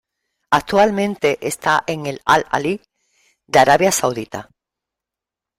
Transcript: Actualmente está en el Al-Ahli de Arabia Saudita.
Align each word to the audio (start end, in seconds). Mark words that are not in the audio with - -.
Actualmente 0.49 1.37
está 1.47 1.83
en 1.85 2.07
el 2.07 2.21
Al-Ahli 2.25 2.81
de 3.45 3.59
Arabia 3.59 3.91
Saudita. 3.91 4.49